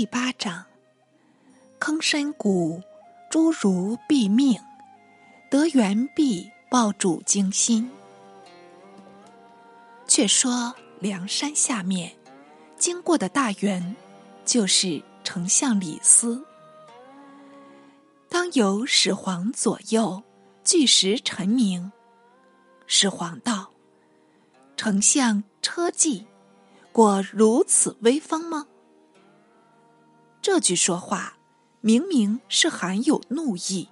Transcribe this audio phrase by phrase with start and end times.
[0.00, 0.64] 第八章：
[1.78, 2.82] 坑深谷，
[3.30, 4.58] 诸如毙命；
[5.50, 7.90] 得原币，报主精心。
[10.08, 12.10] 却说梁山下面
[12.78, 13.94] 经过的大员，
[14.46, 16.42] 就是丞相李斯。
[18.30, 20.22] 当有始皇左右，
[20.64, 21.92] 巨石陈明。
[22.86, 23.70] 始皇道
[24.78, 26.26] ：“丞相车骑，
[26.90, 28.66] 果如此威风吗？”
[30.42, 31.36] 这句说话，
[31.82, 33.88] 明明是含有怒意。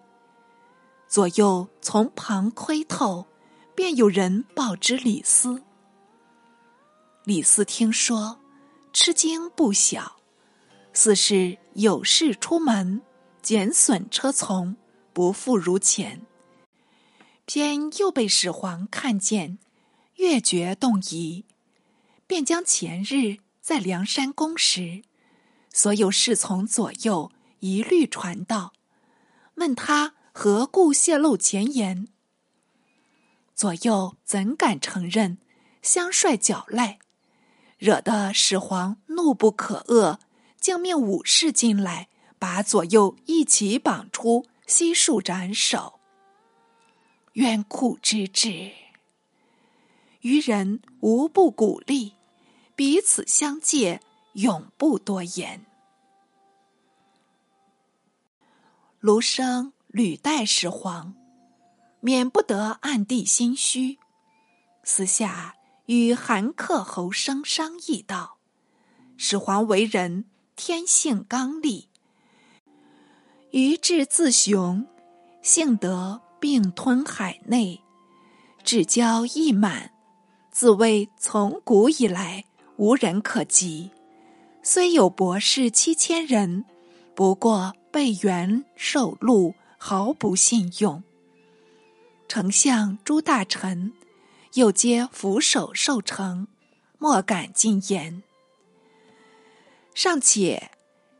[1.06, 3.26] 左右从旁窥透，
[3.74, 5.62] 便有人报知李斯。
[7.24, 8.40] 李斯听说，
[8.92, 10.16] 吃惊不小，
[10.94, 13.02] 似是有事出门，
[13.42, 14.76] 减损车从，
[15.12, 16.26] 不复如前。
[17.44, 19.58] 偏又被始皇看见，
[20.16, 21.44] 越觉动疑，
[22.26, 25.02] 便将前日在梁山宫时。
[25.78, 27.30] 所有侍从左右
[27.60, 28.72] 一律传道，
[29.54, 32.08] 问他何故泄露前言。
[33.54, 35.38] 左右怎敢承认？
[35.80, 36.98] 相率狡赖，
[37.78, 40.18] 惹得始皇怒不可遏，
[40.58, 42.08] 竟命武士进来，
[42.40, 46.00] 把左右一起绑出，悉数斩首。
[47.34, 48.72] 冤酷之至，
[50.22, 52.14] 愚人无不鼓励，
[52.74, 54.00] 彼此相借，
[54.32, 55.64] 永不多言。
[59.00, 61.14] 卢生屡代始皇，
[62.00, 63.96] 免不得暗地心虚，
[64.82, 65.54] 私下
[65.86, 68.38] 与韩客侯生商议道
[69.16, 70.24] ：“始皇为人
[70.56, 71.84] 天性刚戾，
[73.52, 74.84] 愚智自雄，
[75.42, 77.80] 幸得并吞海内，
[78.64, 79.92] 至交意满，
[80.50, 82.44] 自谓从古以来
[82.76, 83.92] 无人可及。
[84.64, 86.64] 虽有博士七千人，
[87.14, 91.02] 不过。”被元受禄，毫不信用。
[92.28, 93.92] 丞相诸大臣
[94.54, 96.46] 又皆俯首受成，
[96.98, 98.22] 莫敢进言。
[99.94, 100.70] 尚且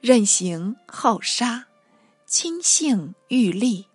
[0.01, 1.67] 任行好杀，
[2.27, 3.87] 亲信欲立，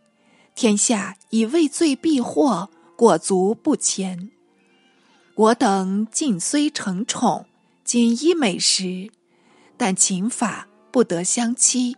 [0.56, 4.32] 天下以畏罪避祸，裹足不前。
[5.36, 7.46] 我等尽虽承宠，
[7.84, 9.12] 锦衣美食，
[9.78, 11.96] 但秦法不得相欺。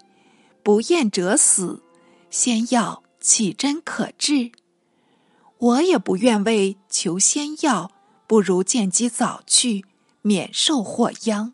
[0.65, 1.83] 不厌者死，
[2.31, 4.51] 仙药岂真可治？
[5.59, 7.91] 我也不愿为求仙药，
[8.25, 9.85] 不如见机早去，
[10.23, 11.53] 免受祸殃。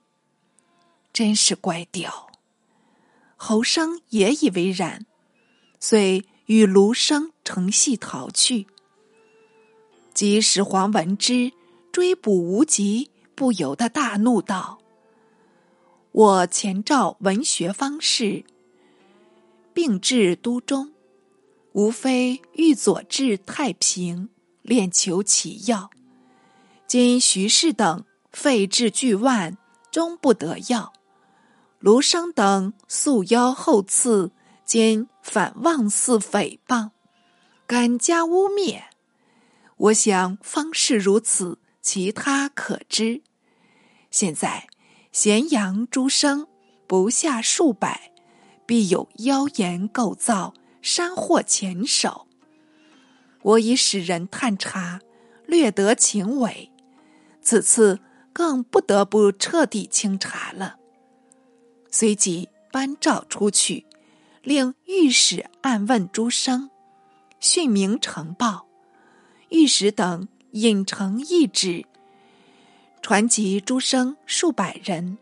[1.12, 2.32] 真是乖屌！
[3.36, 5.06] 侯生也以为然，
[5.82, 8.66] 遂与卢生乘隙逃去。
[10.14, 11.52] 及始皇闻之，
[11.92, 14.80] 追捕无极，不由得大怒道
[16.14, 18.46] ：“我前召文学方士。”
[19.81, 20.92] 并至都中，
[21.72, 24.30] 无非欲佐治太平，
[24.62, 25.90] 练求其要。
[26.86, 29.58] 今徐氏等废置巨万，
[29.90, 30.94] 终不得要。
[31.80, 34.31] 卢生等素邀后赐，
[34.64, 36.91] 今反妄肆诽谤，
[37.66, 38.84] 敢加污蔑。
[39.78, 43.24] 我想方是如此，其他可知。
[44.12, 44.68] 现在
[45.12, 46.46] 咸阳诸生
[46.86, 48.11] 不下数百。
[48.66, 52.28] 必有妖言构造，山祸前手。
[53.42, 55.02] 我已使人探查，
[55.46, 56.72] 略得情伪。
[57.42, 58.00] 此次
[58.32, 60.78] 更不得不彻底清查了。
[61.90, 63.86] 随即颁诏出去，
[64.44, 66.70] 令御史暗问诸生，
[67.40, 68.68] 训明呈报。
[69.50, 71.86] 御史等引呈一旨，
[73.02, 75.18] 传集诸生数百人。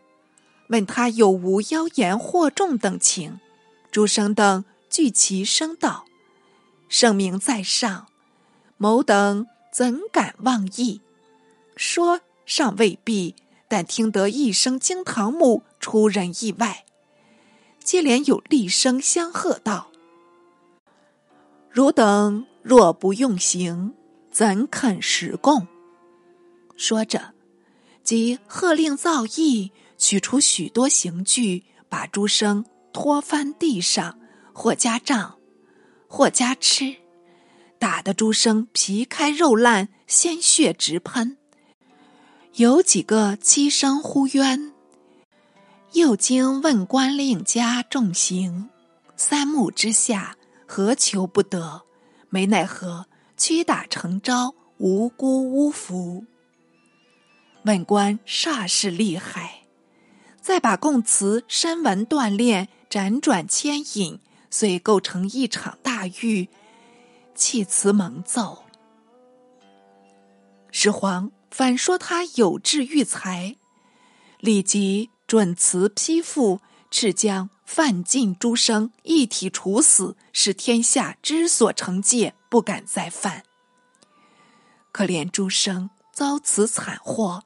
[0.69, 3.39] 问他有无妖言惑众等情，
[3.91, 6.05] 诸生等俱齐声道
[6.87, 8.07] ：“圣明在上，
[8.77, 11.01] 某等怎敢妄议？
[11.75, 13.35] 说尚未必，
[13.67, 16.85] 但听得一声惊堂木，出人意外。
[17.83, 19.89] 接连有厉声相喝道
[21.71, 23.95] ：‘汝等若不用刑，
[24.31, 25.67] 怎肯实供？’
[26.77, 27.33] 说着，
[28.03, 34.17] 即喝令造诣。”取出许多刑具，把诸生拖翻地上，
[34.53, 35.37] 或加杖，
[36.07, 36.95] 或加吃，
[37.77, 41.37] 打得诸生皮开肉烂，鲜血直喷。
[42.55, 44.73] 有几个凄声呼冤。
[45.93, 48.69] 又经问官令加重刑，
[49.15, 51.81] 三目之下，何求不得？
[52.29, 56.25] 没奈何，屈打成招，无辜诬服。
[57.63, 59.58] 问官煞是厉害。
[60.49, 64.19] 再把供词深文锻炼，辗转牵引，
[64.49, 66.49] 遂构成一场大狱，
[67.35, 68.63] 弃词蒙奏。
[70.71, 73.57] 始皇反说他有志育才，
[74.39, 83.43] 立即准词批复，敕将犯禁诸生一体处死，使天下知所惩戒，不敢再犯。
[84.91, 87.43] 可怜诸生遭此惨祸，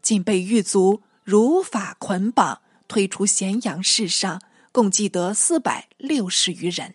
[0.00, 4.40] 竟被狱卒如法捆绑，推出咸阳市上，
[4.70, 6.94] 共计得四百六十余人。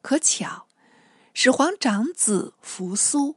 [0.00, 0.66] 可巧，
[1.32, 3.34] 始皇长子扶苏。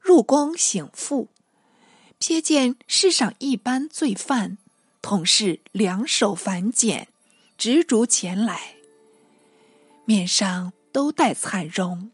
[0.00, 1.28] 入宫省父，
[2.18, 4.56] 瞥见世上一般罪犯，
[5.02, 7.08] 统是两手反剪，
[7.58, 8.76] 执着前来，
[10.06, 12.10] 面上都带惨容，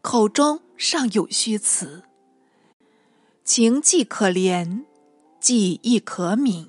[0.00, 2.04] 口中尚有虚词，
[3.44, 4.84] 情既可怜，
[5.42, 6.68] 计亦可悯，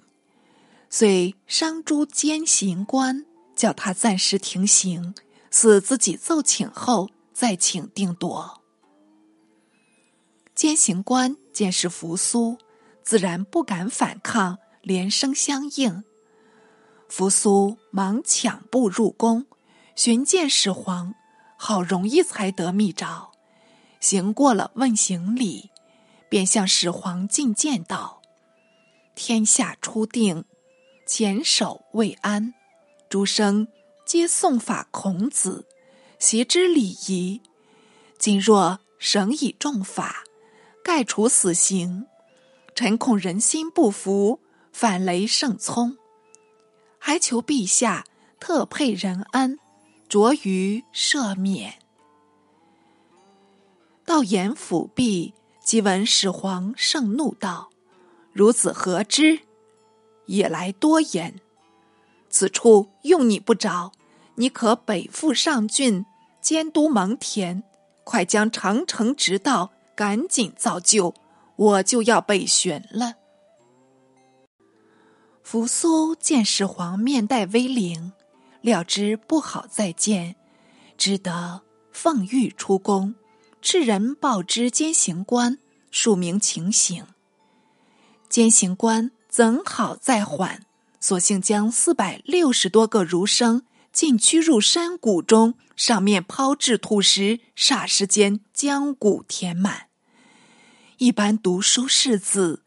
[0.89, 3.23] 遂商诸监刑官，
[3.55, 5.13] 叫他暂时停刑，
[5.51, 8.61] 似自己奏请后再请定夺。
[10.55, 12.57] 监刑官见是扶苏，
[13.03, 16.03] 自然不敢反抗，连声相应。
[17.07, 19.45] 扶苏忙抢步入宫，
[19.95, 21.13] 寻见始皇，
[21.57, 23.31] 好容易才得密诏，
[23.99, 25.69] 行过了问行礼，
[26.27, 28.21] 便向始皇进谏道
[29.15, 30.45] ：“天下初定，
[31.05, 32.53] 前首未安，
[33.09, 33.67] 诸生
[34.05, 35.67] 皆诵法孔子，
[36.19, 37.41] 习之礼仪。
[38.17, 40.23] 今若绳以重法。”
[40.83, 42.07] 盖处死刑，
[42.75, 44.41] 臣恐人心不服，
[44.73, 45.97] 反雷圣聪，
[46.99, 48.03] 还求陛下
[48.37, 49.57] 特配仁恩，
[50.09, 51.79] 着于赦免。
[54.03, 55.33] 到严府毕，
[55.63, 57.69] 即闻始皇盛怒道
[58.33, 59.39] ：“如子何之？
[60.25, 61.39] 也来多言。
[62.29, 63.93] 此处用你不着，
[64.35, 66.05] 你可北赴上郡，
[66.41, 67.63] 监督蒙恬，
[68.03, 71.13] 快将长城直道。”赶紧造就，
[71.55, 73.13] 我就要北巡了。
[75.43, 78.11] 扶苏见始皇面带威灵，
[78.61, 80.35] 料知不好再见，
[80.97, 83.13] 只得奉谕出宫，
[83.61, 85.59] 敕人报知监刑官，
[85.91, 87.05] 署名情形。
[88.33, 90.65] 监刑官怎好再缓？
[90.99, 95.53] 索性将四百六十多个儒生尽驱入山谷中。
[95.75, 99.85] 上面抛掷土石，霎时间将谷填满。
[100.97, 102.63] 一般读书士子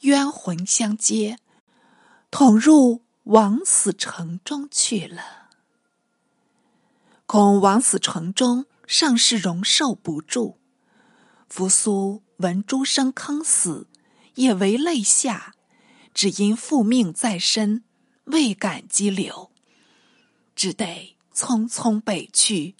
[0.00, 1.38] 冤魂相接，
[2.30, 5.50] 捅入枉死城中去了。
[7.26, 10.56] 恐枉死城中尚是容受不住。
[11.46, 13.86] 扶苏闻诸生坑死，
[14.40, 15.54] 也为泪下，
[16.14, 17.84] 只因父命在身，
[18.24, 19.50] 未敢激流，
[20.54, 21.16] 只得。
[21.32, 22.74] 匆匆北去，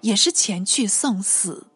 [0.00, 1.66] 也是前去送死。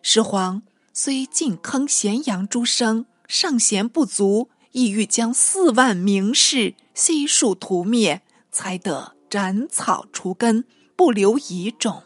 [0.00, 0.62] 始皇
[0.94, 10.64] 虽尽坑咸阳诸生，尚嫌不足，意欲将四万名士悉数屠灭，才得斩草除根，
[10.96, 12.04] 不留遗种。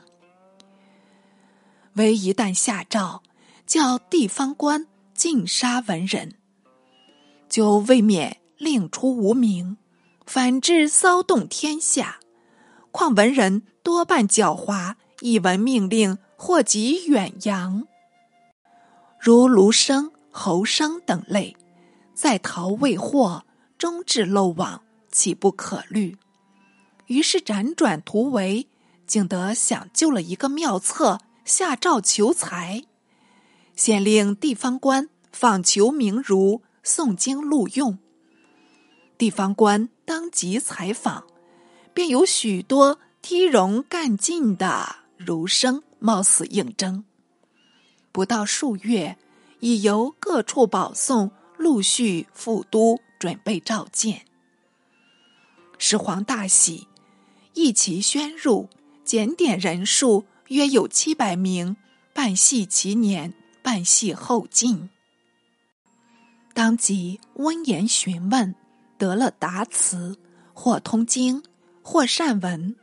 [1.92, 3.22] 唯一旦下诏，
[3.64, 6.35] 叫地方官尽杀文人，
[7.56, 9.78] 就未免令出无名，
[10.26, 12.20] 反致骚动天下。
[12.92, 17.88] 况文人多半狡猾，一闻命令，祸及远扬。
[19.18, 21.56] 如卢生、侯生等类，
[22.12, 23.46] 在逃未获，
[23.78, 26.18] 终至漏网，岂不可虑？
[27.06, 28.68] 于是辗转突围，
[29.06, 32.84] 竟得想救了一个妙策，下诏求财，
[33.74, 37.98] 先令地方官访求名儒，诵经录用。
[39.18, 41.24] 地方官当即采访。
[41.96, 47.06] 便有许多梯荣干劲的儒生冒死应征，
[48.12, 49.16] 不到数月，
[49.60, 54.26] 已由各处保送陆续赴都，准备召见。
[55.78, 56.86] 始皇大喜，
[57.54, 58.68] 一齐宣入，
[59.02, 61.78] 检点人数约有七百名，
[62.12, 64.90] 半系其年，半系后进。
[66.56, 68.54] 当即温言询问，
[68.96, 70.16] 得了答词，
[70.54, 71.42] 或通经。
[71.82, 72.74] 或善文，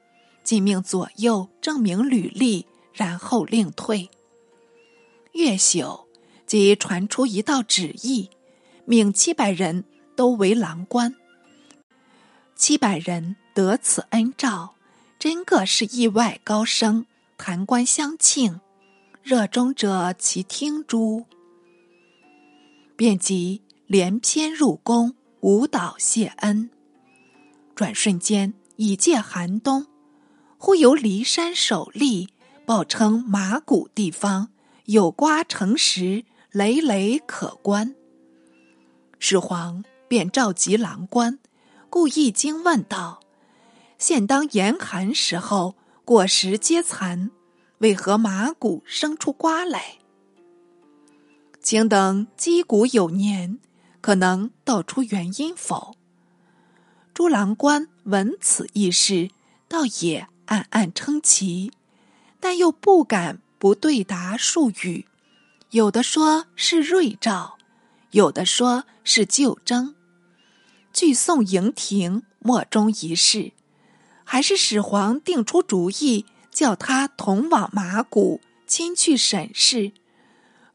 [0.44, 4.12] 即命左右证明履历，然后令退。
[5.32, 6.06] 月朽，
[6.46, 8.30] 即传出一道旨意，
[8.86, 9.84] 命七百人
[10.16, 11.16] 都为郎官。
[12.56, 14.76] 七百人得此恩诏，
[15.18, 18.62] 真个是意外高升，谈官相庆，
[19.24, 21.26] 热衷者其听诸。
[23.04, 26.70] 便即连篇入宫，舞蹈谢恩。
[27.76, 29.88] 转瞬间已届寒冬，
[30.58, 32.30] 忽由骊山首例
[32.66, 34.48] 报称马谷地方
[34.86, 37.94] 有瓜成实，累累可观。
[39.20, 41.40] 始皇便召集郎官，
[41.90, 43.20] 故意惊问道
[44.00, 47.32] ：“现当严寒时候，果实皆残，
[47.80, 49.98] 为何马谷生出瓜来？
[51.64, 53.58] 请等击鼓有年，
[54.02, 55.96] 可能道出原因否？”
[57.16, 59.32] 朱郎官闻此一事，
[59.70, 61.72] 倒也暗暗称奇，
[62.42, 65.08] 但又不敢不对答数语，
[65.70, 67.58] 有的说是瑞兆。
[68.12, 69.96] 有的说是旧征，
[70.94, 73.54] 据宋营亭莫衷一是，
[74.24, 79.94] 还是始皇定出主意，叫他同往马谷亲去审视，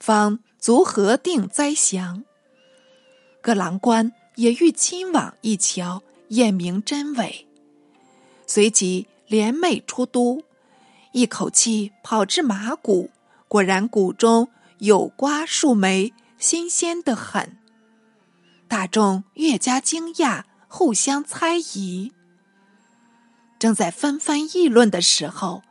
[0.01, 2.25] 方足核定灾祥。
[3.41, 7.47] 各郎官也欲亲往一瞧，验明真伪，
[8.47, 10.43] 随即联袂出都，
[11.13, 13.11] 一口气跑至马谷，
[13.47, 14.49] 果然谷中
[14.79, 16.13] 有瓜数枚。
[16.41, 17.59] 新鲜的很，
[18.69, 22.13] 大众越加惊讶，互相猜疑。
[23.59, 25.65] 正在纷纷议论的时候，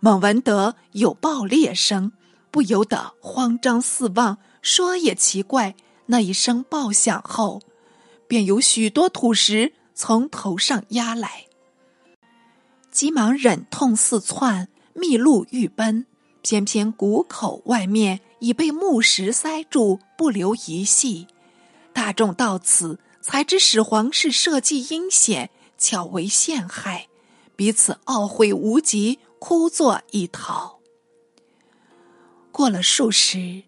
[0.00, 2.12] 猛闻得有爆裂声，
[2.52, 4.38] 不由得慌张四望。
[4.60, 5.74] 说也奇怪，
[6.06, 7.60] 那一声爆响后，
[8.28, 11.46] 便有许多土石从头上压来，
[12.92, 16.06] 急忙忍痛四窜，密路欲奔，
[16.42, 18.20] 偏偏谷口外面。
[18.42, 21.28] 已被木石塞住，不留一隙。
[21.92, 27.06] 大众到此才知始皇是设计阴险，巧为陷害，
[27.54, 30.80] 彼此懊悔无极，哭作一逃。
[32.52, 33.64] 过了数时，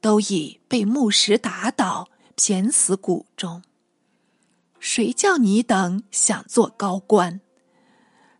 [0.00, 3.62] 都已被木石打倒，骈死谷中。
[4.78, 7.42] 谁叫你等想做高官？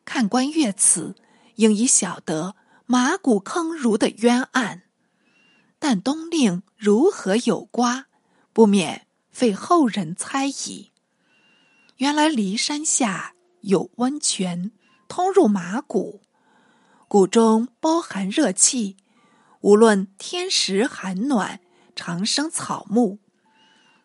[0.06, 1.14] 看官阅此，
[1.56, 4.82] 应已晓得马谷坑儒的冤案。
[5.78, 8.06] 但东令如何有瓜，
[8.52, 10.90] 不免费后人猜疑。
[11.98, 14.72] 原来骊山下有温泉，
[15.06, 16.22] 通入马谷，
[17.06, 18.96] 谷中包含热气，
[19.60, 21.60] 无论天时寒暖，
[21.94, 23.18] 常生草木。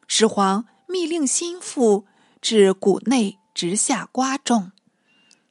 [0.07, 2.05] 始皇密令心腹
[2.41, 4.73] 至谷内植下瓜种，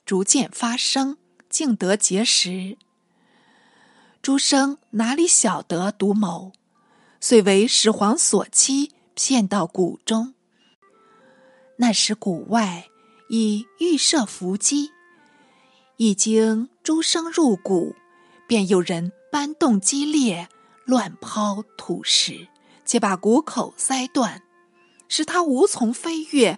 [0.04, 1.16] 逐渐发生，
[1.48, 2.76] 竟得结实。
[4.20, 6.52] 诸生哪里晓得独谋，
[7.18, 10.34] 遂为始皇所欺，骗到谷中。
[11.78, 12.88] 那时谷外
[13.30, 14.90] 已预设伏击，
[15.96, 17.96] 一经诸生入谷，
[18.46, 20.48] 便有人搬动激烈，
[20.84, 22.46] 乱抛土石，
[22.84, 24.44] 且把谷口塞断，
[25.08, 26.56] 使他无从飞跃。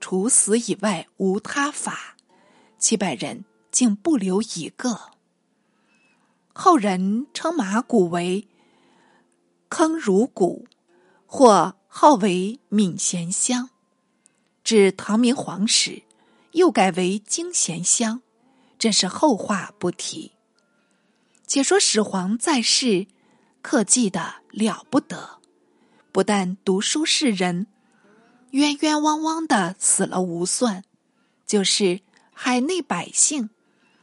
[0.00, 2.16] 除死以外无他法，
[2.78, 5.10] 七百人竟不留一个。
[6.54, 8.48] 后人称马谷为
[9.68, 10.66] 坑儒谷，
[11.26, 13.68] 或号为闽贤乡。
[14.62, 16.04] 至唐明皇时，
[16.52, 18.22] 又改为荆贤乡。
[18.78, 20.33] 这是后话不提。
[21.46, 23.06] 且说始皇在世，
[23.62, 25.40] 克记的了不得，
[26.12, 27.66] 不但读书士人
[28.50, 30.84] 冤冤枉枉的死了无算，
[31.46, 32.00] 就是
[32.32, 33.50] 海内百姓，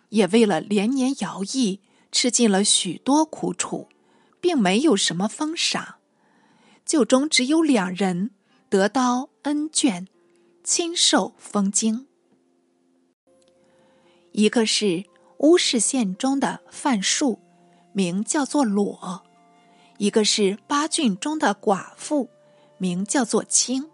[0.09, 1.81] 也为了连年徭役。
[2.13, 3.87] 吃尽了许多苦楚，
[4.41, 5.95] 并没有什么封赏，
[6.85, 8.31] 就中只有两人
[8.67, 10.07] 得到恩眷，
[10.61, 12.07] 亲受封经。
[14.33, 15.05] 一个是
[15.41, 17.39] 乌市县中的范树，
[17.93, 19.23] 名叫做裸；
[19.97, 22.29] 一个是八郡中的寡妇，
[22.77, 23.89] 名叫做青。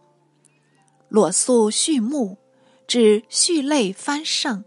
[1.08, 2.38] 裸素畜牧，
[2.86, 4.66] 至畜类繁盛，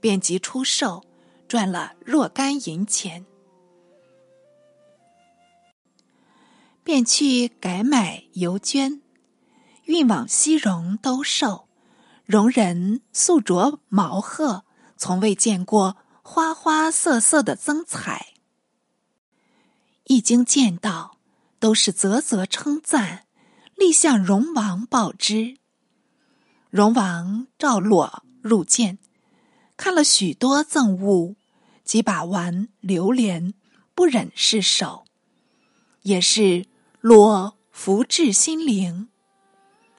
[0.00, 1.02] 便即出售。
[1.48, 3.26] 赚了若干银钱，
[6.82, 9.02] 便去改买油绢，
[9.84, 11.68] 运往西戎兜售。
[12.24, 14.64] 戎人素着毛褐，
[14.96, 18.34] 从未见过花花色色的增彩。
[20.04, 21.18] 一经见到，
[21.58, 23.26] 都是啧啧称赞，
[23.76, 25.58] 立向戎王报之。
[26.70, 28.98] 戎王召裸入见，
[29.76, 31.36] 看了许多赠物。
[31.84, 33.54] 几把玩流连，
[33.92, 35.04] 不忍释手，
[36.02, 36.66] 也是
[37.00, 39.08] 裸福至心灵，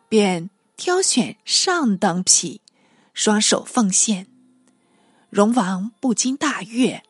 [0.07, 2.61] 便挑选上等匹，
[3.13, 4.32] 双手奉献。
[5.33, 7.01] 荣王不禁大悦，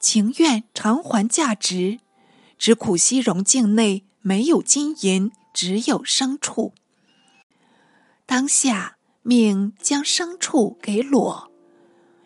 [0.00, 2.00] 情愿偿还价值，
[2.58, 6.74] 只苦西戎境内没有金银，只有牲畜。
[8.26, 11.52] 当下命将牲畜给裸，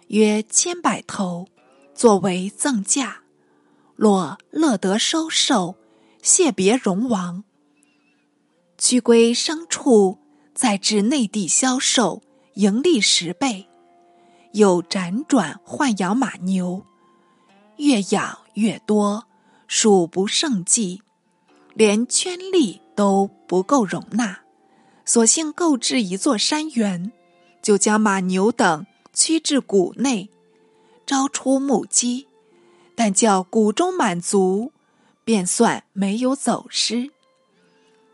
[0.07, 1.47] 约千百头，
[1.95, 3.19] 作为赠价。
[3.97, 5.77] 裸乐得收受，
[6.23, 7.45] 谢别荣王。
[8.79, 10.19] 驱归牲畜，
[10.55, 12.23] 再至内地销售，
[12.55, 13.69] 盈利十倍。
[14.55, 16.87] 又辗转换养马牛，
[17.79, 19.27] 越养越多，
[19.67, 21.03] 数不胜计，
[21.75, 24.43] 连圈力都不够容纳。
[25.05, 27.11] 索性购置一座山园，
[27.61, 30.31] 就将马牛等驱至谷内，
[31.05, 32.29] 招出母鸡，
[32.95, 34.71] 但叫谷中满足，
[35.25, 37.11] 便算没有走失。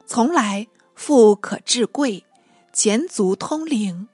[0.06, 2.24] 从来富可治贵，
[2.72, 4.08] 钱足通灵。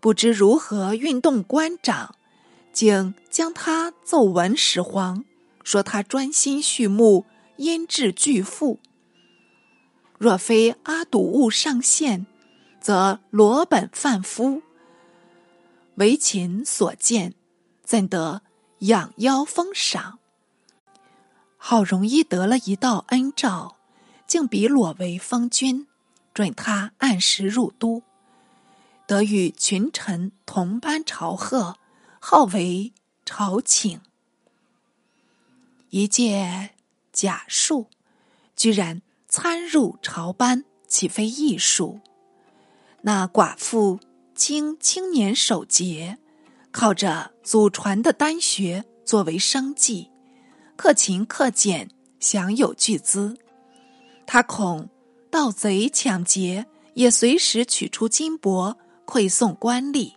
[0.00, 2.14] 不知如何运动官长，
[2.72, 5.24] 竟将他奏闻始皇，
[5.64, 7.24] 说他专心畜牧，
[7.56, 8.78] 焉至巨富？
[10.18, 12.26] 若非阿堵物上线，
[12.80, 14.62] 则罗本贩夫。
[15.96, 17.34] 为秦所见，
[17.82, 18.42] 怎得
[18.80, 20.20] 养妖封赏？
[21.56, 23.74] 好容易得了一道恩诏，
[24.28, 25.88] 竟比裸为封君，
[26.32, 28.02] 准他按时入都。
[29.08, 31.78] 得与群臣同班朝贺，
[32.20, 32.92] 号为
[33.24, 33.98] 朝请。
[35.88, 36.74] 一介
[37.10, 37.86] 假术，
[38.54, 42.00] 居然参入朝班，岂非艺术？
[43.00, 43.98] 那寡妇
[44.34, 46.18] 经青年守节，
[46.70, 50.10] 靠着祖传的丹学作为生计，
[50.76, 51.88] 克勤克俭，
[52.20, 53.38] 享有巨资。
[54.26, 54.90] 他恐
[55.30, 58.76] 盗贼抢劫，也随时取出金帛。
[59.08, 60.12] 馈送官吏，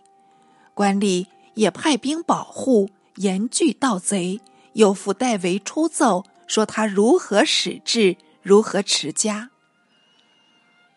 [0.74, 4.38] 官吏也派兵保护，严拒盗贼。
[4.74, 9.50] 又附代为出奏，说他如何使治，如何持家。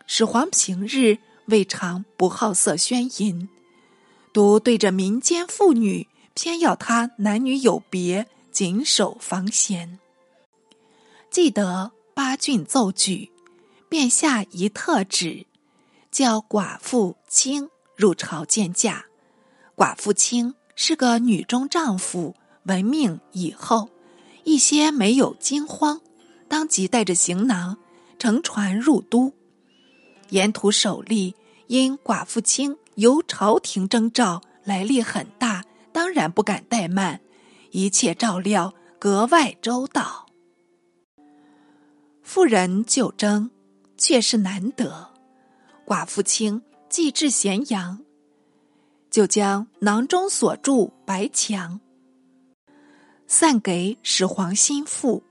[0.06, 3.50] 始皇平日未尝不好色宣淫，
[4.32, 10.00] 独对着民间妇女，偏要他男女有别，谨守防闲。
[11.30, 13.30] 记得八郡奏举，
[13.90, 15.46] 便下一特旨，
[16.10, 17.70] 叫寡妇清。
[17.96, 19.06] 入朝见驾，
[19.76, 23.90] 寡妇清是个女中丈夫，闻命以后，
[24.44, 26.02] 一些没有惊慌，
[26.48, 27.78] 当即带着行囊
[28.20, 29.34] 乘船入都。
[30.30, 31.36] 沿途首例，
[31.68, 37.22] 因寡妇清由朝廷征召，来历很大，当然不敢怠慢，
[37.72, 40.26] 一切照料格外周到。
[42.24, 43.52] 妇人就征，
[43.98, 45.12] 却是难得，
[45.86, 46.62] 寡妇清。
[46.90, 48.00] 既至咸阳，
[49.10, 51.80] 就将囊中所著白墙
[53.28, 55.24] 散给始皇心腹。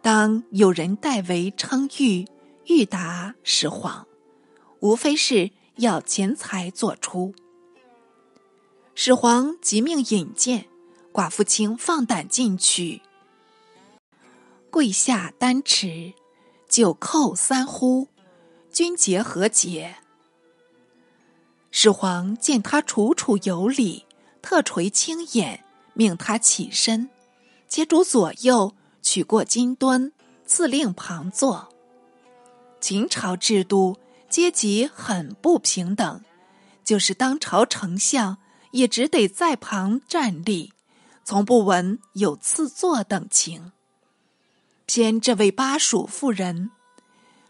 [0.00, 2.26] 当有人代为称誉，
[2.66, 4.06] 欲答始皇，
[4.80, 7.34] 无非是要钱财做出。
[8.94, 10.66] 始皇即命引荐，
[11.12, 13.02] 寡妇卿放胆进去，
[14.70, 16.14] 跪下丹池，
[16.68, 18.08] 九叩三呼，
[18.72, 19.96] 君节何节？
[21.74, 24.04] 始皇见他楚楚有礼，
[24.42, 27.08] 特垂青眼，命他起身，
[27.66, 30.12] 接主左右，取过金墩，
[30.44, 31.70] 赐令旁坐。
[32.78, 33.96] 秦朝制度
[34.28, 36.22] 阶级很不平等，
[36.84, 38.36] 就是当朝丞相
[38.72, 40.74] 也只得在旁站立，
[41.24, 43.72] 从不闻有赐座等情。
[44.84, 46.70] 偏这位巴蜀妇人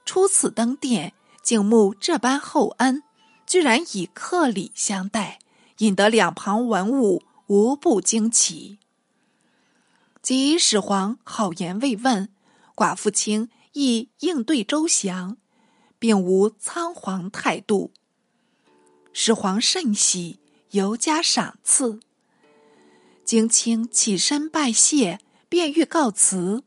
[0.06, 3.02] 初次登殿，竟慕这般厚恩。
[3.52, 5.38] 居然以客礼相待，
[5.80, 8.78] 引得两旁文武无不惊奇。
[10.22, 12.30] 即始皇好言慰问，
[12.74, 15.36] 寡妇卿亦应对周详，
[15.98, 17.92] 并无仓皇态度。
[19.12, 20.38] 始皇甚喜，
[20.70, 22.00] 尤加赏赐。
[23.22, 25.18] 荆卿起身拜谢，
[25.50, 26.64] 便欲告辞，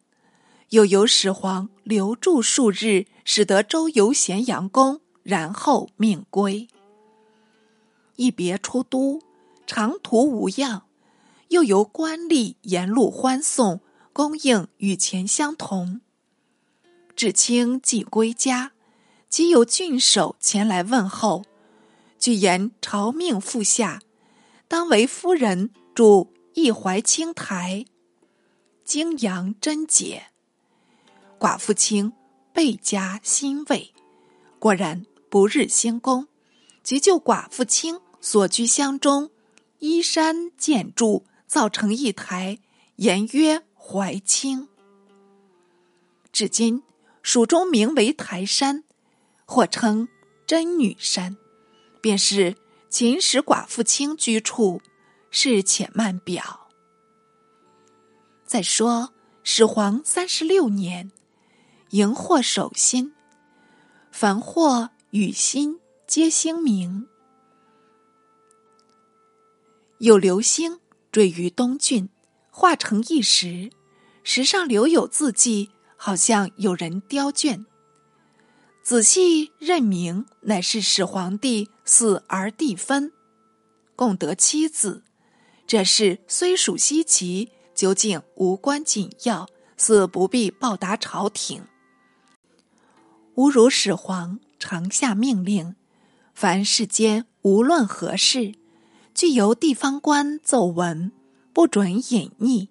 [0.69, 6.67] 又由始皇留住数日，使得周游咸阳宫，然后命归。
[8.15, 9.21] 一别出都，
[9.67, 10.84] 长途无恙，
[11.49, 13.82] 又由官吏沿路欢送，
[14.13, 16.01] 供应与前相同。
[17.15, 18.73] 至清既归家，
[19.30, 21.43] 即有郡守前来问候，
[22.19, 24.01] 据言朝命复下，
[24.67, 27.86] 当为夫人住一怀清台，
[28.84, 30.28] 泾阳贞洁。
[31.38, 32.13] 寡妇清
[32.54, 33.93] 倍加欣慰，
[34.58, 36.28] 果然不日兴功，
[36.82, 37.99] 即就寡妇清。
[38.28, 39.30] 所居乡中，
[39.78, 42.58] 依山建筑，造成一台，
[42.96, 44.68] 言曰怀清。
[46.32, 46.82] 至今
[47.22, 48.84] 蜀中名为台山，
[49.46, 50.08] 或称
[50.48, 51.38] 真女山，
[52.02, 52.56] 便是
[52.90, 54.82] 秦时寡妇卿居处，
[55.30, 56.72] 是且慢表。
[58.44, 61.12] 再说始皇三十六年，
[61.92, 63.14] 荧惑守心，
[64.10, 67.08] 凡惑与心皆星明，
[70.00, 70.80] 有流星
[71.10, 72.10] 坠于东郡，
[72.52, 73.72] 化成一石，
[74.24, 77.66] 石上留有字迹，好像有人雕镌。
[78.84, 83.14] 仔细认明，乃是始皇帝死而地分，
[83.96, 85.04] 共得七子。
[85.66, 91.64] 这事虽属稀奇，究竟无关紧要，似不必报答朝廷。
[93.36, 95.76] 吾如始皇常下命令，
[96.34, 98.54] 凡世间无论何事，
[99.15, 101.10] 俱由地方官奏闻，
[101.54, 102.67] 不准隐匿。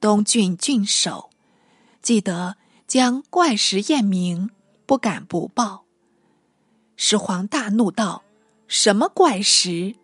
[0.00, 1.30] 东郡郡守
[2.02, 2.56] 记得
[2.88, 4.50] 将怪石验明。
[4.84, 5.84] 不敢不报。
[6.96, 8.22] 始皇大怒道
[8.66, 9.96] ：“什么怪石？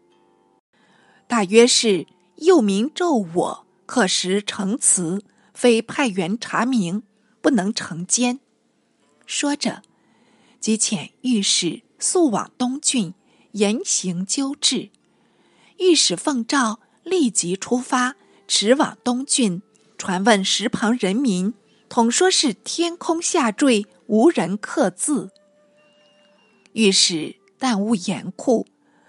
[1.27, 7.03] 大约是幼民咒我，刻石成词，非派员查明，
[7.41, 8.41] 不能成奸。”
[9.25, 9.83] 说着，
[10.61, 13.15] 即遣御史速往东郡
[13.53, 14.91] 严刑纠治。
[15.79, 19.63] 御史奉诏立即出发，驰往东郡，
[19.99, 21.55] 传问石旁人民，
[21.89, 23.87] 统说是天空下坠。
[24.07, 25.31] 无人刻字，
[26.75, 28.67] 御史但勿严酷，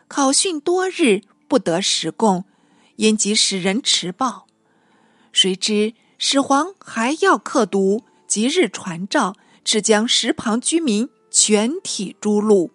[0.08, 2.46] 考训多日不得实供，
[2.96, 4.48] 因即使人迟报。
[5.34, 12.70] 谁知始皇还要刻读，即日传诏，只将石旁居民全体诛戮，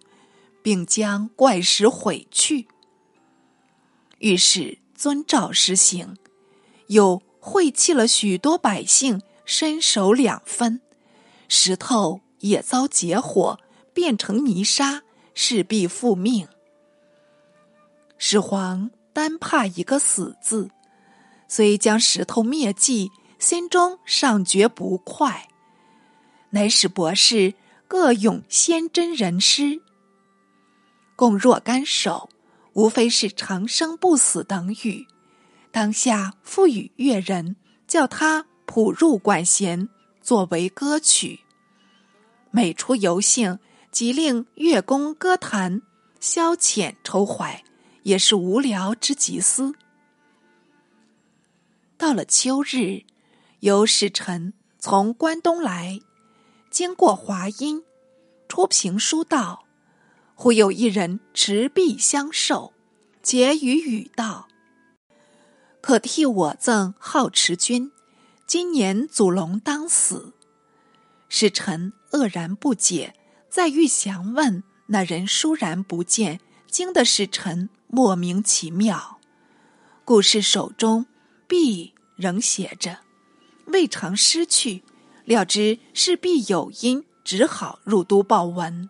[0.63, 2.69] 并将怪石毁去。
[4.21, 6.17] 御史遵照实行，
[6.89, 10.81] 又晦气了许多百姓，身首两分。
[11.49, 13.59] 石头也遭劫火，
[13.95, 15.03] 变成泥沙，
[15.35, 16.47] 势必复命。
[18.19, 20.71] 始皇单怕一个死字，
[21.49, 25.49] 虽将石头灭迹，心中尚觉不快。
[26.51, 27.55] 乃使博士
[27.89, 29.81] 各咏仙真人诗，
[31.17, 32.29] 共若干首，
[32.73, 35.07] 无非是长生不死等语。
[35.71, 37.57] 当下赋予乐人，
[37.87, 39.89] 叫他谱入管弦。
[40.23, 41.41] 作为歌曲，
[42.51, 43.59] 每出游兴，
[43.91, 45.81] 即令乐工歌坛，
[46.21, 47.65] 消遣愁怀，
[48.03, 49.75] 也是无聊之极思。
[51.97, 53.05] 到了秋日，
[53.61, 55.99] 有使臣从关东来，
[56.71, 57.83] 经过华阴，
[58.47, 59.65] 出平书道，
[60.43, 62.73] 忽有一人持璧相授，
[63.23, 64.49] 结语语道
[65.83, 67.93] ：“可替我赠好持君。”
[68.49, 70.33] 今年祖龙当死，
[71.29, 73.15] 使臣愕然不解，
[73.51, 79.19] 再欲详问，那人倏然不见，惊得使臣莫名其妙。
[80.07, 81.05] 故事手中
[81.47, 83.01] 璧仍写着，
[83.67, 84.83] 未尝失去，
[85.27, 88.89] 料知是必有因，只好入都报闻。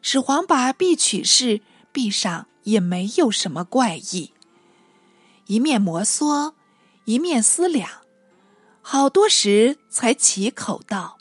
[0.00, 1.60] 始皇把璧取世，
[1.92, 4.32] 璧上也没有什么怪异，
[5.46, 6.54] 一面摩挲，
[7.04, 7.90] 一面思量。
[8.80, 11.18] 好多时才起口道：“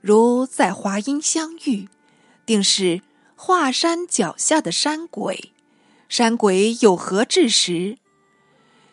[0.00, 1.88] 如在华阴相遇，
[2.46, 3.02] 定是
[3.34, 5.52] 华山脚下的山鬼。
[6.08, 7.98] 山鬼有何志识？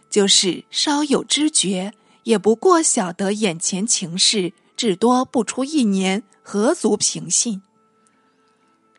[0.09, 7.61] 就是稍有知觉，也不过晓得眼前情势，至多不出一年，何足平信？”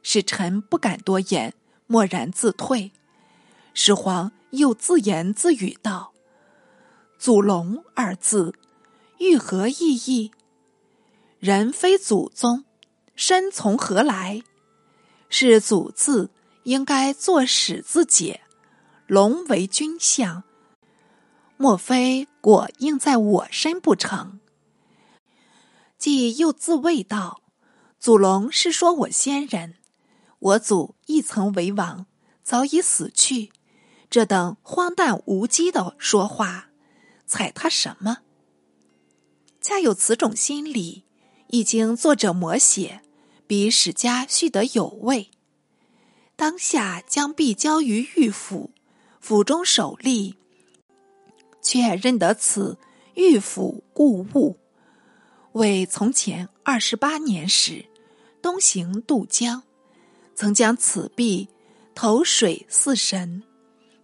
[0.02, 1.54] 使臣不敢多言，
[1.86, 2.92] 默然自退。
[3.74, 6.12] 始皇又自言自语道
[7.18, 8.54] ：“祖龙二字。”
[9.18, 10.32] 欲何意义？
[11.38, 12.64] 人非祖宗，
[13.14, 14.42] 身从何来？
[15.28, 16.30] 是祖字
[16.64, 18.40] 应该作始字解，
[19.06, 20.42] 龙为君相，
[21.56, 24.40] 莫非果应在我身不成？
[25.96, 27.42] 既又自谓道：
[28.00, 29.76] 祖龙是说我先人，
[30.42, 32.06] 我祖亦曾为王，
[32.42, 33.52] 早已死去。
[34.10, 36.70] 这等荒诞无稽的说话，
[37.26, 38.18] 踩他什么？
[39.60, 41.04] 恰有此种心理，
[41.46, 43.02] 已经作者摹写，
[43.46, 45.30] 比史家续得有味。
[46.34, 48.72] 当下将璧交于御府，
[49.20, 50.34] 府中首例
[51.62, 52.76] 却认得此
[53.14, 54.58] 御府故物，
[55.52, 57.86] 为从前二十八年时
[58.42, 59.62] 东行渡江，
[60.34, 61.48] 曾将此币
[61.94, 63.42] 投水似神，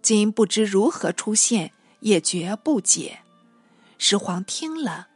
[0.01, 3.19] 今不知如何出现，也绝不解。
[3.97, 5.07] 始皇听了。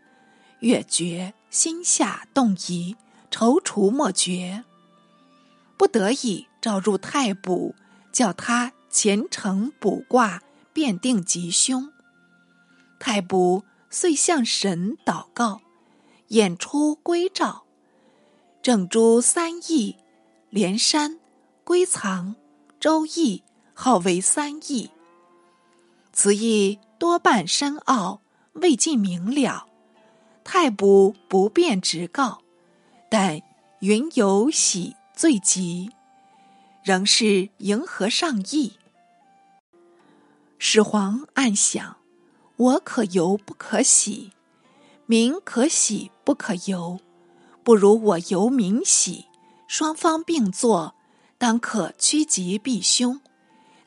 [0.59, 2.95] 越觉心下动疑，
[3.29, 4.63] 踌躇莫决，
[5.75, 7.75] 不得已召入太卜，
[8.13, 11.91] 叫他虔诚卜卦，辨定吉凶。
[12.97, 15.59] 太卜遂向神祷告，
[16.29, 17.65] 演出归兆，
[18.61, 19.97] 正珠三义，
[20.53, 21.17] 连山、
[21.63, 22.35] 归藏、
[22.79, 23.41] 周易，
[23.73, 24.91] 号为三易。
[26.11, 29.65] 此意多半深奥，未尽明了。
[30.43, 32.43] 太卜不便直告，
[33.09, 33.41] 但
[33.79, 35.89] 云游喜最急，
[36.83, 38.73] 仍是迎合上意。
[40.59, 41.97] 始皇暗想：
[42.57, 44.33] 我可游不可喜，
[45.07, 46.99] 民可喜不可游，
[47.63, 49.25] 不如我游民喜，
[49.75, 50.93] 双方并坐，
[51.39, 53.19] 当可趋吉避凶。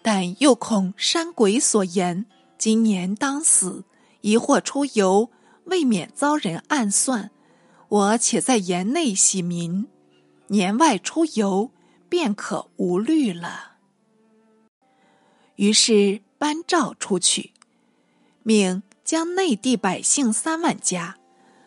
[0.02, 2.26] 但又恐山鬼所言，
[2.58, 3.84] 今年当死，
[4.20, 5.30] 疑惑出游。
[5.66, 7.30] 未免遭人暗算，
[7.88, 9.86] 我且在言内喜民，
[10.48, 11.70] 年外出游
[12.08, 13.76] 便可无虑了。
[15.54, 17.52] 于是颁诏出去，
[18.42, 21.16] 命将内地百姓三万家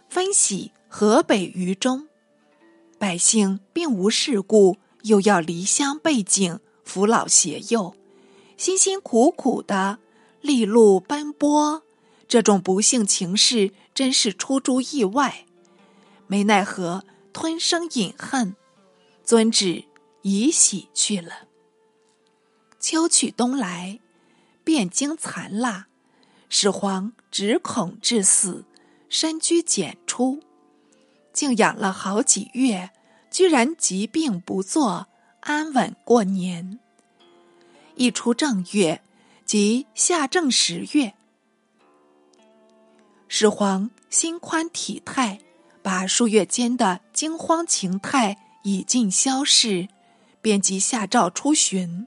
[0.09, 2.08] 分徙河北渝中。
[2.99, 7.95] 百姓并无事故，又要离乡背井，扶老携幼，
[8.57, 9.99] 辛辛苦苦的
[10.41, 11.83] 历路奔波。
[12.27, 15.45] 这种不幸情事真是出诸意外，
[16.27, 18.55] 没奈何，吞声饮恨，
[19.23, 19.85] 遵旨
[20.21, 21.47] 移喜去了。
[22.79, 23.99] 秋去冬来，
[24.65, 25.87] 汴京残腊，
[26.49, 28.65] 始皇只恐致死，
[29.07, 30.41] 深居简出，
[31.39, 32.89] 静养了好几月，
[33.31, 35.07] 居然疾病不作，
[35.39, 36.79] 安稳过年。
[37.95, 39.01] 一出正月，
[39.45, 41.13] 即夏正十月。
[43.29, 45.39] 始皇心宽体泰，
[45.81, 49.87] 把数月间的惊慌情态已尽消逝，
[50.41, 52.05] 便即下诏出巡。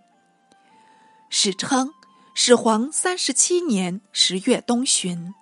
[1.31, 1.95] 史称
[2.35, 5.33] 始皇三十七年十月东巡，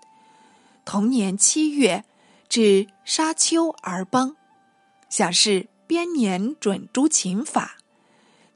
[0.85, 2.05] 同年七月
[2.51, 4.35] 至沙丘而崩，
[5.09, 7.77] 想是编年准诸秦法，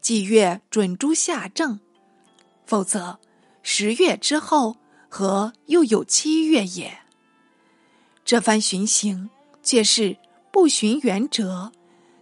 [0.01, 1.79] 祭月准诸夏正，
[2.67, 3.21] 否则
[3.63, 4.77] 十月之后
[5.09, 6.99] 何又有七月也？
[8.25, 9.31] 这番巡行，
[9.63, 10.17] 却是
[10.51, 11.71] 不循原则，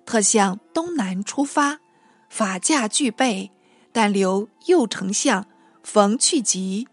[0.04, 1.80] 特向东南出发，
[2.28, 3.50] 法驾俱备，
[3.92, 5.46] 但留右丞相
[5.82, 6.86] 冯去疾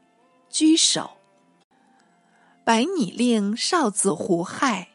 [0.49, 1.18] 居守。
[2.69, 4.89] 百拟令少子胡亥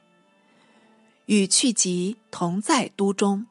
[1.27, 3.49] 与去疾同在都中，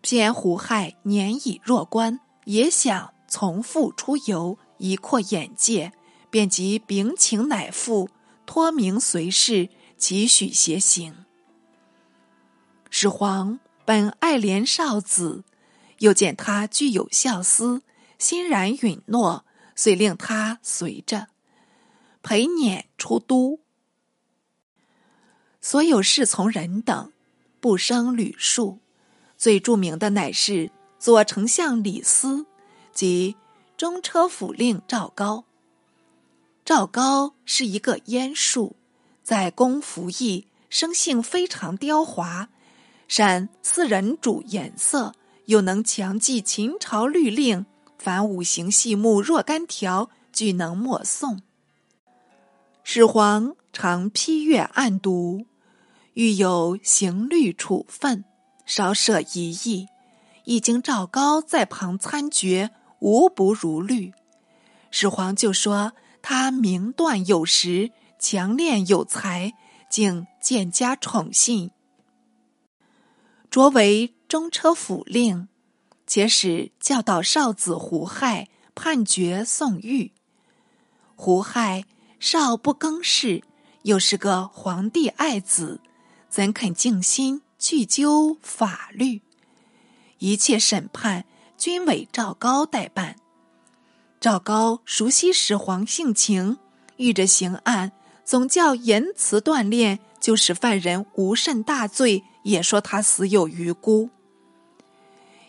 [0.00, 5.92] 偏胡亥年已弱冠，也想从复出游，以扩眼界，
[6.30, 8.08] 便即禀请乃父，
[8.44, 9.68] 托名随侍。
[9.96, 11.26] 几许携行。
[12.90, 15.44] 始皇本爱怜少子，
[15.98, 17.82] 又见他具有孝思，
[18.18, 19.44] 欣然允诺，
[19.76, 21.28] 遂令他随着
[22.20, 23.59] 陪辇出都。
[25.60, 27.12] 所有侍从人等
[27.60, 28.78] 不生履数，
[29.36, 32.46] 最著名的乃是左丞相李斯
[32.92, 33.36] 及
[33.76, 35.44] 中车府令赵高。
[36.64, 38.76] 赵高是一个阉术。
[39.22, 42.48] 在宫服役，生性非常刁滑，
[43.06, 47.64] 善赐人主颜色，又能强记秦朝律令，
[47.96, 51.38] 凡五行细目若干条，俱能默诵。
[52.82, 55.44] 始皇常批阅案读，
[56.14, 58.24] 欲有刑律处分，
[58.64, 59.88] 稍设疑义，
[60.44, 64.12] 一经赵高在旁参决，无不如律。
[64.90, 65.92] 始皇就说
[66.22, 67.92] 他明断有实。
[68.22, 69.54] 强练有才，
[69.88, 71.70] 竟渐加宠信，
[73.50, 75.48] 擢为中车府令，
[76.06, 80.12] 且使教导少子胡亥判决宋玉。
[81.16, 81.86] 胡亥
[82.18, 83.42] 少不更事，
[83.84, 85.80] 又是个皇帝爱子，
[86.30, 89.20] 怎肯静心去究法律？
[90.18, 91.24] 一切审判
[91.58, 93.16] 均委赵高代办。
[94.20, 96.58] 赵高熟悉始皇性情，
[96.98, 97.90] 遇着刑案。
[98.24, 104.10] 总教言辞锻炼，就使犯人无甚大罪，也说他死有余辜。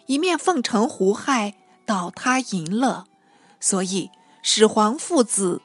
[0.08, 1.54] 一面奉承胡亥，
[1.86, 3.06] 导他淫乐，
[3.60, 4.10] 所以
[4.42, 5.62] 始皇父子，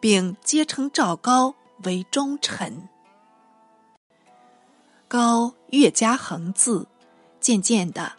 [0.00, 2.88] 并皆称赵高为忠臣。
[5.14, 6.88] 高越加横字，
[7.38, 8.14] 渐渐的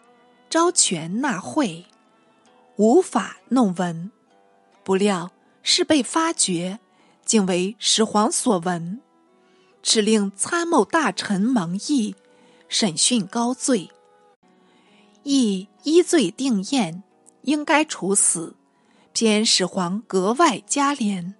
[0.48, 1.84] 招权纳贿，
[2.76, 4.10] 无法弄文，
[4.82, 5.30] 不料
[5.62, 6.78] 事被发觉。
[7.26, 9.02] 竟为始皇所闻，
[9.82, 12.14] 敕令参谋大臣蒙毅
[12.66, 13.90] 审讯高罪。
[15.22, 17.02] 亦依罪定验，
[17.42, 18.56] 应该处死。
[19.12, 21.34] 偏始皇格外加怜，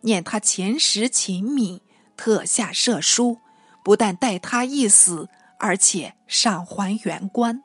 [0.00, 1.80] 念他前时勤敏，
[2.16, 3.38] 特下赦书，
[3.86, 5.28] 不但待他一死，
[5.60, 7.62] 而且赏还原官。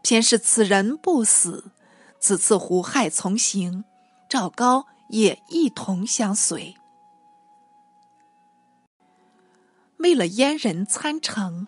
[0.00, 1.70] 偏是此人不死，
[2.18, 3.84] 此次胡亥从行，
[4.26, 6.74] 赵高也一同相随。
[9.98, 11.66] 为了燕人参城，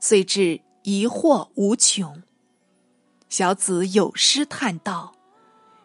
[0.00, 2.24] 遂至疑惑无穷。
[3.28, 5.14] 小子有诗叹道：“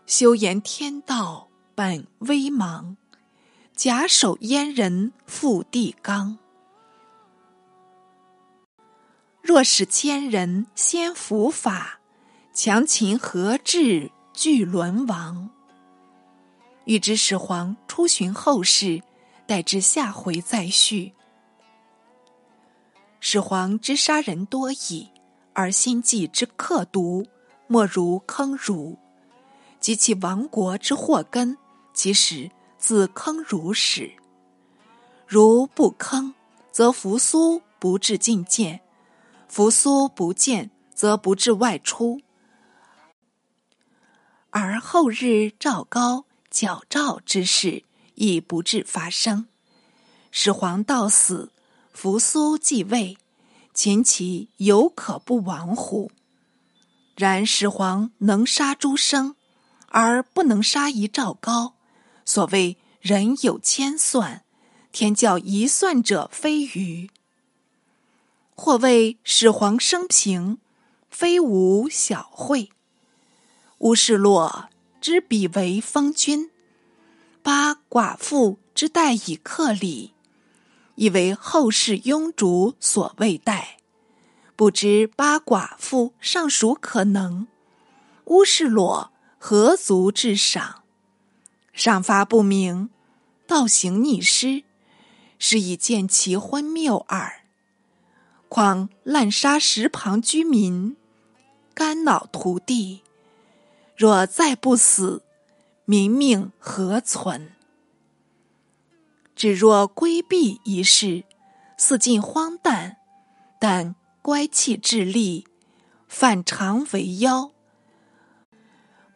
[0.08, 2.96] 修言天道本微茫，
[3.76, 6.40] 假手燕人复地刚。
[9.48, 12.02] 若使千人先伏法，
[12.54, 15.50] 强秦何至俱沦亡？”
[16.84, 19.02] 欲知始皇出巡后事，
[19.46, 21.14] 待至下回再续。
[23.22, 25.08] 始皇之杀人多矣，
[25.54, 27.26] 而心计之刻毒。
[27.68, 28.98] 莫如坑儒，
[29.80, 31.58] 及其亡国之祸根，
[31.94, 34.12] 其实自坑儒始。
[35.26, 36.34] 如不坑，
[36.70, 38.80] 则扶苏不至进谏；
[39.58, 42.22] 扶苏不见，则不至外出。
[44.52, 49.48] 而后日赵高矫诏之事，亦不至发生。
[50.30, 51.52] 始皇到死，
[51.92, 53.18] 扶苏继位，
[53.74, 56.12] 秦其有可不亡乎？
[57.16, 59.36] 然始皇能杀诸生，
[59.88, 61.74] 而不能杀一赵高。
[62.24, 64.44] 所谓人有千算，
[64.92, 67.10] 天教一算者非愚。
[68.60, 70.58] 或谓始皇生平，
[71.12, 72.72] 非无小惠。
[73.78, 76.50] 乌世洛之比为封君，
[77.44, 80.16] 八寡妇之待以克礼，
[80.96, 83.78] 以为后世庸主所未待。
[84.56, 87.48] 不知八寡妇尚属可能，
[88.26, 90.84] 乌世洛何足至赏？
[91.74, 92.90] 赏罚不明，
[93.46, 94.64] 道行逆施，
[95.38, 97.44] 是以见其昏谬耳。
[98.50, 100.96] 况滥杀石旁居民，
[101.74, 103.02] 肝脑涂地，
[103.96, 105.24] 若再不死，
[105.86, 107.52] 民命何存？
[109.36, 111.24] 只若规避一事，
[111.78, 112.98] 似近荒诞，
[113.60, 113.96] 但。
[114.20, 115.48] 乖气致力，
[116.10, 117.52] 反常为妖。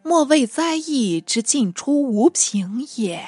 [0.03, 3.27] 莫谓灾异之尽出无凭也。